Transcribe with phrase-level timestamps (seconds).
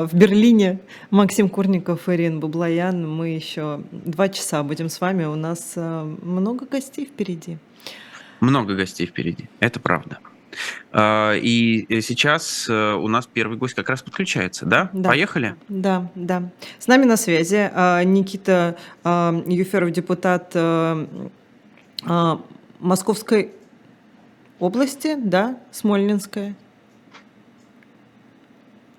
[0.00, 0.80] В Берлине
[1.10, 3.06] Максим Курников, Ирина Баблоян.
[3.06, 5.26] Мы еще два часа будем с вами.
[5.26, 7.58] У нас э, много гостей впереди.
[8.40, 10.20] Много гостей впереди, это правда.
[10.90, 14.88] А, и сейчас э, у нас первый гость как раз подключается, да?
[14.94, 15.56] Да, Поехали?
[15.68, 16.50] да, да.
[16.78, 17.70] С нами на связи
[18.06, 20.56] Никита Юферов, депутат
[22.78, 23.50] Московской
[24.58, 26.56] области, да, Смольнинская.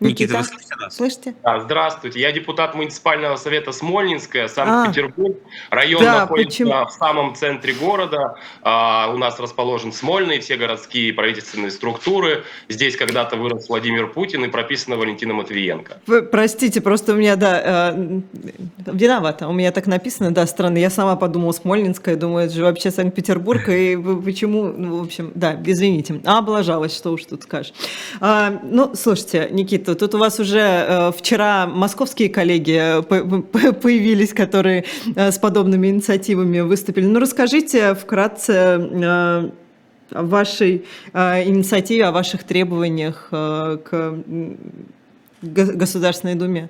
[0.01, 0.95] Никита, Никита, вы слышите нас?
[0.95, 1.35] слышите?
[1.43, 5.37] Да, здравствуйте, я депутат муниципального совета Смольнинская, А, Санкт-Петербург.
[5.69, 6.85] Район да, находится почему?
[6.87, 8.35] в самом центре города.
[8.63, 12.43] А, у нас расположен Смольный, все городские правительственные структуры.
[12.67, 16.01] Здесь когда-то вырос Владимир Путин и прописана Валентина Матвиенко.
[16.07, 18.21] Вы простите, просто у меня, да, э,
[18.87, 20.79] виновата, у меня так написано, да, странно.
[20.79, 25.61] Я сама подумала Смольнинская, думаю, это же вообще Санкт-Петербург, и почему, ну, в общем, да,
[25.63, 27.73] извините, а облажалась, что уж тут скажешь.
[28.19, 33.73] А, ну, слушайте, Никита, тут у вас уже э, вчера московские коллеги э, по- по-
[33.73, 34.85] появились, которые
[35.15, 37.05] э, с подобными инициативами выступили.
[37.05, 39.49] Ну, расскажите вкратце э,
[40.11, 44.15] о вашей э, инициативе, о ваших требованиях э, к
[45.41, 46.69] Государственной Думе.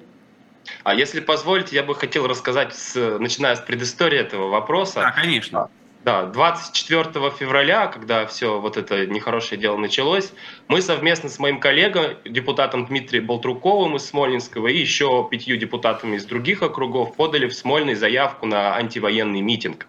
[0.84, 5.02] А если позволите, я бы хотел рассказать, с- начиная с предыстории этого вопроса.
[5.02, 5.68] Да, конечно.
[6.04, 10.34] Да, 24 февраля, когда все вот это нехорошее дело началось,
[10.68, 16.26] мы совместно с моим коллегой, депутатом Дмитрием Болтруковым из Смольнинского и еще пятью депутатами из
[16.26, 19.86] других округов подали в Смольный заявку на антивоенный митинг.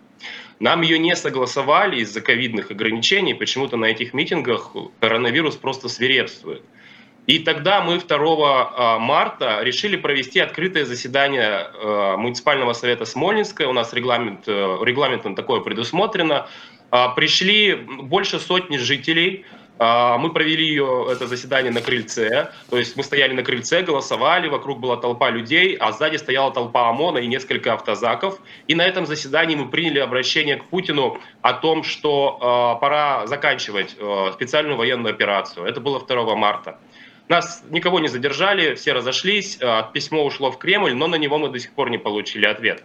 [0.60, 6.62] Нам ее не согласовали из-за ковидных ограничений, почему-то на этих митингах коронавирус просто свирепствует.
[7.26, 13.68] И тогда мы 2 марта решили провести открытое заседание э, муниципального совета Смольнинское.
[13.68, 16.48] У нас регламент, э, регламентом такое предусмотрено.
[16.90, 19.46] А, Пришли больше сотни жителей.
[19.78, 22.50] А, Мы провели ее, это заседание на крыльце.
[22.70, 26.90] То есть мы стояли на крыльце, голосовали, вокруг была толпа людей, а сзади стояла толпа
[26.90, 28.40] ОМОНа и несколько автозаков.
[28.66, 34.30] И на этом заседании мы приняли обращение к Путину о том, что пора заканчивать э,
[34.34, 35.66] специальную военную операцию.
[35.66, 36.78] Это было 2 марта.
[37.28, 41.48] Нас никого не задержали, все разошлись, э, письмо ушло в Кремль, но на него мы
[41.48, 42.82] до сих пор не получили ответ.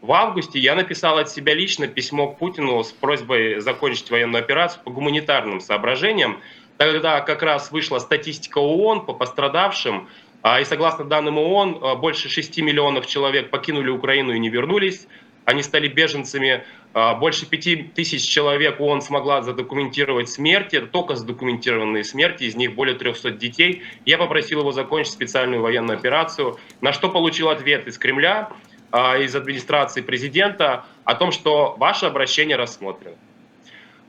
[0.00, 4.82] В августе я написал от себя лично письмо к Путину с просьбой закончить военную операцию
[4.82, 6.40] по гуманитарным соображениям.
[6.78, 10.08] Тогда как раз вышла статистика ООН по пострадавшим,
[10.42, 15.06] а, и согласно данным ООН, а, больше 6 миллионов человек покинули Украину и не вернулись.
[15.50, 16.62] Они стали беженцами.
[16.94, 20.76] А, Больше 5 тысяч человек ООН смогла задокументировать смерти.
[20.76, 23.82] Это только задокументированные смерти, из них более 300 детей.
[24.06, 28.50] Я попросил его закончить специальную военную операцию, на что получил ответ из Кремля,
[28.92, 33.16] а, из администрации президента о том, что ваше обращение рассмотрено.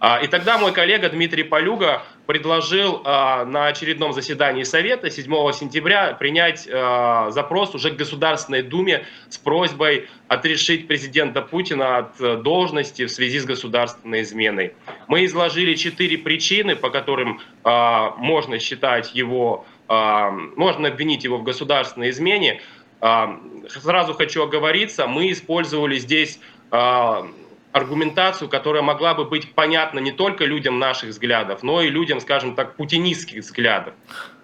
[0.03, 6.13] А, И тогда мой коллега Дмитрий Полюга предложил а, на очередном заседании Совета 7 сентября
[6.13, 13.05] принять а, запрос уже к Государственной Думе с просьбой отрешить президента Путина от э, должности
[13.05, 14.73] в связи с государственной изменой.
[15.07, 22.61] Мы изложили четыре причины, по которым можно считать его, можно обвинить его в государственной измене.
[23.67, 26.39] Сразу хочу оговориться, мы использовали здесь
[27.71, 32.55] аргументацию, которая могла бы быть понятна не только людям наших взглядов, но и людям, скажем
[32.55, 33.93] так, путинистских взглядов.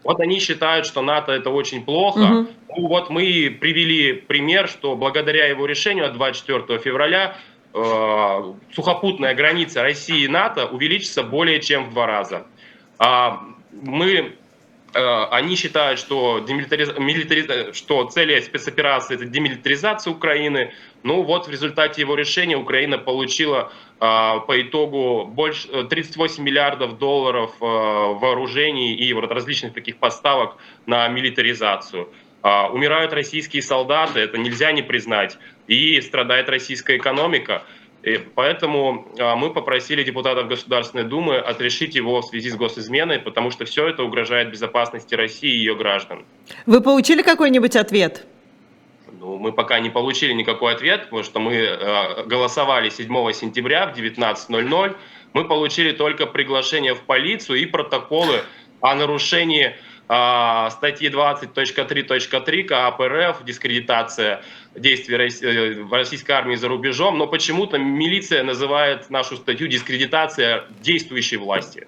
[0.03, 2.19] Вот они считают, что НАТО это очень плохо.
[2.19, 2.47] Мгм.
[2.69, 7.35] Ну, вот мы привели пример, что благодаря его решению от 24 февраля
[7.73, 12.47] э, сухопутная граница России и НАТО увеличится более чем в два раза.
[12.99, 14.37] А, мы
[14.93, 20.73] они считают, что, демилитариз- милитариз- что цели спецоперации это демилитаризация Украины.
[21.03, 26.97] Ну вот в результате его решения Украина получила а, по итогу больше э, 38 миллиардов
[26.99, 32.09] долларов э, вооружений и вот различных таких поставок на милитаризацию.
[32.43, 35.37] Умирают российские солдаты, это нельзя не признать,
[35.67, 37.63] и страдает российская экономика.
[38.03, 43.51] И поэтому а, мы попросили депутатов Государственной Думы отрешить его в связи с госизменой, потому
[43.51, 46.25] что все это угрожает безопасности России и ее граждан.
[46.65, 48.25] Вы получили какой-нибудь ответ?
[49.19, 53.97] Ну, мы пока не получили никакой ответ, потому что мы э, голосовали 7 сентября в
[53.97, 54.95] 19.00.
[55.33, 58.41] Мы получили только приглашение в полицию и протоколы
[58.79, 59.75] о нарушении а,
[60.07, 64.41] статьи 20.3.3 КАП РФ, дискредитация
[64.73, 71.87] действий э, российской армии за рубежом, но почему-то милиция называет нашу статью дискредитация действующей власти.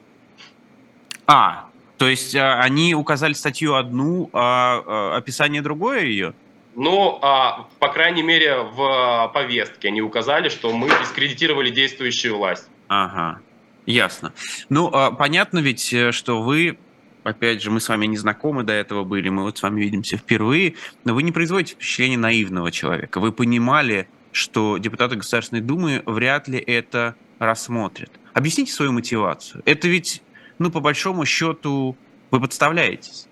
[1.28, 6.34] А, то есть а, они указали статью одну, а, а описание другое ее?
[6.76, 12.68] Ну, а, по крайней мере, в а, повестке они указали, что мы дискредитировали действующую власть.
[12.88, 13.42] Ага,
[13.86, 14.34] ясно.
[14.70, 16.78] Ну, а, понятно ведь, э, что вы
[17.24, 20.18] опять же, мы с вами не знакомы до этого были, мы вот с вами видимся
[20.18, 23.20] впервые, но вы не производите впечатление наивного человека.
[23.20, 28.12] Вы понимали, что депутаты Государственной Думы вряд ли это рассмотрят.
[28.34, 29.62] Объясните свою мотивацию.
[29.66, 30.22] Это ведь,
[30.60, 31.98] ну, по большому счету,
[32.32, 33.28] вы подставляетесь.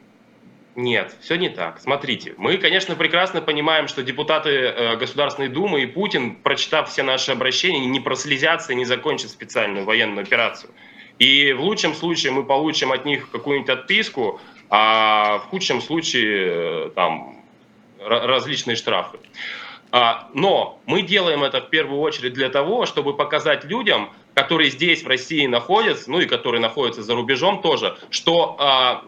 [0.77, 1.79] Нет, все не так.
[1.79, 7.31] Смотрите, мы, конечно, прекрасно понимаем, что депутаты э, Государственной Думы и Путин, прочитав все наши
[7.31, 10.69] обращения, не прослезятся и не закончат специальную военную операцию.
[11.19, 16.89] И в лучшем случае мы получим от них какую-нибудь отписку, а в худшем случае э,
[16.95, 17.37] там
[17.99, 19.17] различные штрафы.
[19.91, 25.03] А, но мы делаем это в первую очередь для того, чтобы показать людям, которые здесь
[25.03, 29.03] в России находятся, ну и которые находятся за рубежом тоже, что а,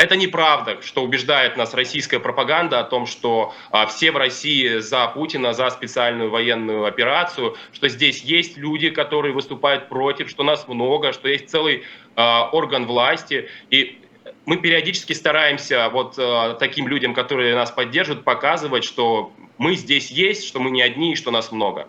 [0.00, 5.06] это неправда, что убеждает нас российская пропаганда о том, что а, все в России за
[5.08, 11.12] Путина, за специальную военную операцию, что здесь есть люди, которые выступают против, что нас много,
[11.12, 11.84] что есть целый
[12.16, 13.50] а, орган власти.
[13.68, 14.00] И
[14.46, 20.46] мы периодически стараемся вот а, таким людям, которые нас поддерживают, показывать, что мы здесь есть,
[20.46, 21.86] что мы не одни и что нас много.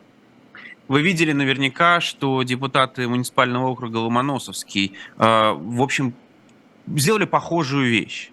[0.90, 6.14] Вы видели наверняка, что депутаты муниципального округа Ломоносовский, э, в общем,
[6.96, 8.32] сделали похожую вещь.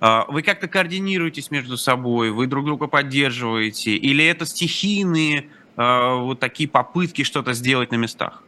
[0.00, 6.40] А, вы как-то координируетесь между собой, вы друг друга поддерживаете, или это стихийные а, вот
[6.40, 8.42] такие попытки что-то сделать на местах?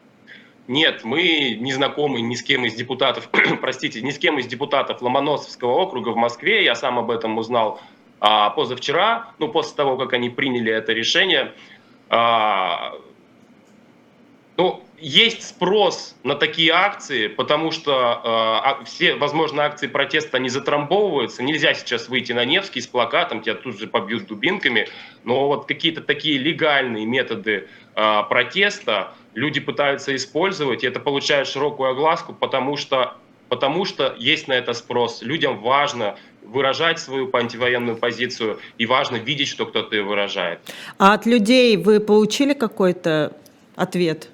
[0.69, 3.29] Нет, мы не знакомы ни с кем из депутатов,
[3.61, 6.65] простите, ни с кем из депутатов Ломоносовского округа в Москве.
[6.65, 7.81] Я сам об этом узнал
[8.21, 11.55] а, позавчера, ну, после того, как они приняли это решение.
[12.09, 12.93] А,
[14.57, 20.49] ну, есть спрос на такие акции, потому что э, а, все, возможно, акции протеста не
[20.49, 21.43] затрамбовываются.
[21.43, 24.89] Нельзя сейчас выйти на Невский с плакатом, тебя тут же побьют дубинками.
[25.25, 31.91] Но вот какие-то такие легальные методы э, протеста люди пытаются использовать, и это получает широкую
[31.91, 33.15] огласку, потому что,
[33.49, 35.23] потому что есть на это спрос.
[35.23, 40.59] Людям важно выражать свою антивоенную позицию, и важно видеть, что кто-то ее выражает.
[40.99, 43.37] А от людей вы получили какой-то
[43.77, 44.29] ответ?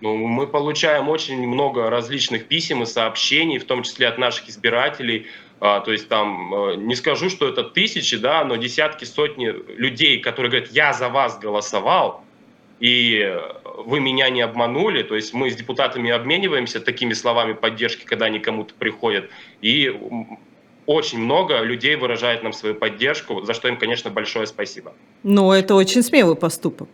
[0.00, 5.26] Ну, мы получаем очень много различных писем и сообщений, в том числе от наших избирателей.
[5.60, 10.18] А, то есть там, э, не скажу, что это тысячи, да, но десятки, сотни людей,
[10.20, 12.24] которые говорят, я за вас голосовал,
[12.80, 13.38] и
[13.84, 15.02] вы меня не обманули.
[15.02, 19.28] То есть мы с депутатами обмениваемся такими словами поддержки, когда они кому-то приходят.
[19.60, 19.94] И
[20.86, 24.92] очень много людей выражает нам свою поддержку, за что им, конечно, большое спасибо.
[25.22, 26.88] Но это очень смелый поступок.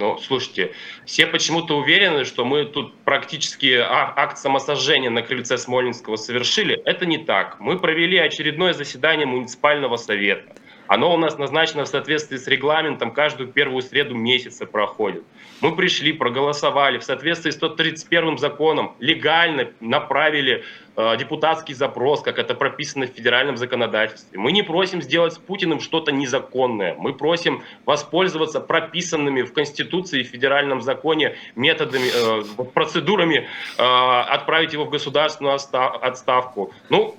[0.00, 0.72] Но, слушайте,
[1.04, 6.80] все почему-то уверены, что мы тут практически а, акт самосожжения на крыльце Смоленского совершили.
[6.86, 7.60] Это не так.
[7.60, 10.54] Мы провели очередное заседание муниципального совета.
[10.90, 15.22] Оно у нас назначено в соответствии с регламентом, каждую первую среду месяца проходит.
[15.60, 20.64] Мы пришли, проголосовали в соответствии с 131 законом, легально направили
[20.96, 24.36] э, депутатский запрос, как это прописано в федеральном законодательстве.
[24.36, 26.96] Мы не просим сделать с Путиным что-то незаконное.
[26.98, 33.46] Мы просим воспользоваться прописанными в Конституции и федеральном законе методами, э, процедурами,
[33.78, 36.72] э, отправить его в государственную отставку.
[36.88, 37.16] Ну,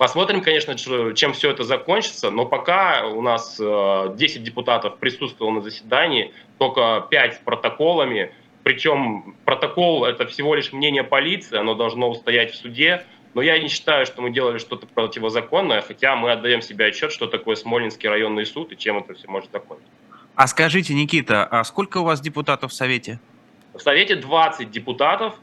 [0.00, 0.76] Посмотрим, конечно,
[1.14, 7.06] чем все это закончится, но пока у нас 10 э, депутатов присутствовало на заседании, только
[7.10, 8.32] 5 с протоколами,
[8.62, 13.04] причем протокол– это всего лишь мнение полиции, оно должно устоять в суде,
[13.34, 17.26] но я не считаю, что мы делали что-то противозаконное, хотя мы отдаем себе отчет, что
[17.26, 19.92] такое Смоленский районный суд и чем это все может закончиться.
[20.34, 23.20] А скажите, Никита, а сколько у вас депутатов в Совете?
[23.74, 25.34] В Совете 20 депутатов,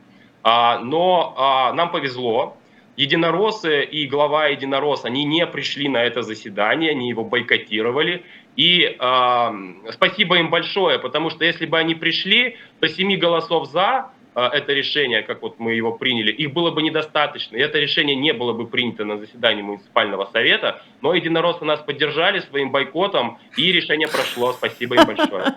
[0.41, 2.57] а, но а, нам повезло,
[2.97, 8.23] Единороссы и глава Единорос, они не пришли на это заседание, они его бойкотировали.
[8.55, 9.49] И э,
[9.91, 14.73] спасибо им большое, потому что если бы они пришли, то семи голосов за э, это
[14.73, 17.55] решение, как вот мы его приняли, их было бы недостаточно.
[17.55, 20.81] И это решение не было бы принято на заседании муниципального совета.
[21.01, 24.53] Но единороссы нас поддержали своим бойкотом, и решение прошло.
[24.53, 25.53] Спасибо им большое.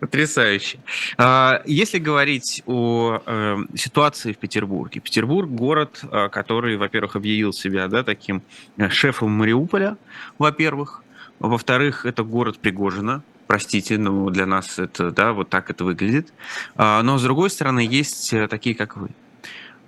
[0.00, 0.78] Потрясающе.
[1.18, 5.00] А, если говорить о э, ситуации в Петербурге.
[5.00, 8.42] Петербург– город, э, который, во-первых, объявил себя да, таким
[8.76, 9.96] э, шефом Мариуполя,
[10.38, 11.02] во-первых.
[11.38, 16.32] Во-вторых, это город Пригожина, простите, но для нас это, да, вот так это выглядит.
[16.76, 19.10] А, но, с другой стороны, есть такие, как вы.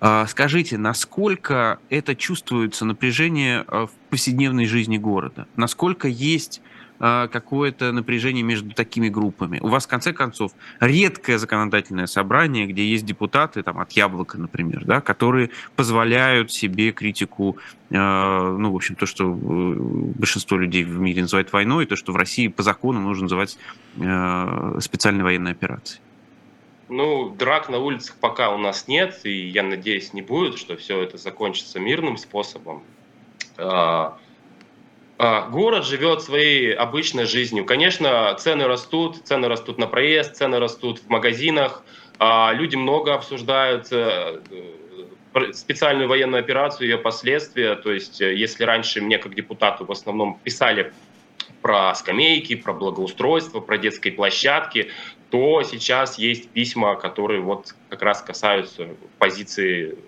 [0.00, 5.48] А, скажите, насколько это чувствуется напряжение в повседневной жизни города?
[5.56, 6.60] Насколько есть
[6.98, 9.60] какое-то напряжение между такими группами.
[9.60, 14.84] У вас, в конце концов, редкое законодательное собрание, где есть депутаты, там, от Яблока, например,
[14.84, 17.56] да, которые позволяют себе критику,
[17.90, 22.12] а, ну, в общем, то, что э, большинство людей в мире называют войной, то, что
[22.12, 23.58] в России по закону нужно называть
[24.00, 26.00] а, специальной военной операцией.
[26.88, 31.02] Ну, драк на улицах пока у нас нет, и я надеюсь, не будет, что все
[31.02, 32.82] это закончится мирным способом.
[35.18, 37.64] А, Город живет своей обычной жизнью.
[37.64, 41.82] Конечно, цены растут, цены растут на проезд, цены растут в магазинах.
[42.20, 44.40] А, Люди много обсуждают э,
[45.32, 47.75] про- специальную военную операцию, ее последствия.
[47.75, 50.92] То есть, э, если раньше мне как депутату в основном писали
[51.62, 54.92] про скамейки, про благоустройство, про детские площадки,
[55.30, 58.87] то сейчас есть письма, которые вот как раз касаются
[59.18, 59.98] позиции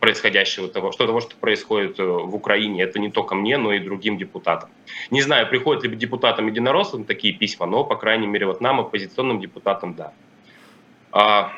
[0.00, 2.82] происходящего того, что того, что происходит э, в Украине.
[2.82, 4.70] Это не только мне, но и другим депутатам.
[5.10, 9.40] Не знаю, приходят ли депутатам единороссам такие письма, но, по крайней мере, вот нам, оппозиционным
[9.40, 10.12] депутатам, да.
[11.12, 11.52] А,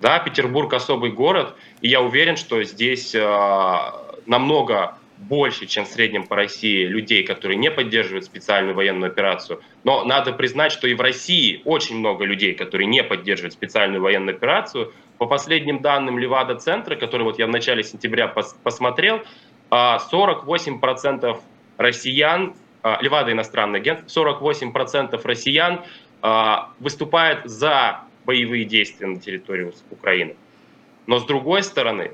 [0.00, 4.98] да, Петербург особый город, и я уверен, что здесь а, намного
[5.28, 9.60] больше, чем в среднем по России, людей, которые не поддерживают специальную военную операцию.
[9.84, 14.36] Но надо признать, что и в России очень много людей, которые не поддерживают специальную военную
[14.36, 14.92] операцию.
[15.18, 19.22] По последним данным Левада-центра, который вот я в начале сентября пос- посмотрел,
[19.70, 21.40] а, 48%
[21.78, 25.82] россиян, а, Левада иностранный агент, 48% россиян
[26.20, 30.36] а, выступает за боевые действия на территории Украины.
[31.06, 32.12] Но с другой стороны,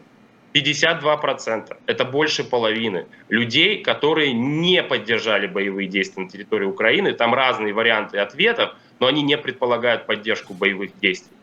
[0.59, 7.13] 52%, это больше половины людей, которые не поддержали боевые действия на территории Украины.
[7.13, 11.37] Там разные варианты ответов, но они не предполагают поддержку боевых действий.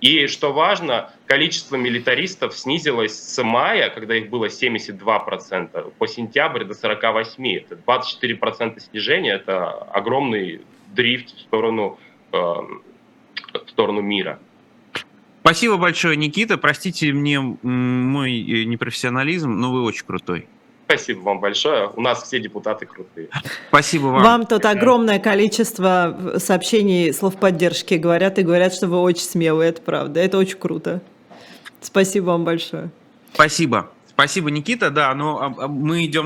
[0.00, 6.72] И что важно, количество милитаристов снизилось с мая, когда их было 72%, по сентябрь до
[6.72, 7.66] 48%.
[7.70, 11.98] Это 24% снижения, это огромный дрифт в сторону,
[12.32, 14.38] э, в сторону мира.
[15.42, 16.58] Спасибо большое, Никита.
[16.58, 20.46] Простите мне мой э, непрофессионализм, но вы очень крутой.
[20.86, 21.88] Спасибо вам большое.
[21.94, 23.28] У нас все депутаты крутые.
[23.68, 24.22] Спасибо вам.
[24.22, 29.82] Вам тут огромное количество сообщений, слов поддержки говорят и говорят, что вы очень смелые, это
[29.82, 30.18] правда.
[30.18, 31.00] Это очень круто.
[31.80, 32.90] Спасибо вам большое.
[33.32, 33.90] Спасибо.
[34.08, 34.90] Спасибо, Никита.
[34.90, 36.18] Да, но а, а, мы идем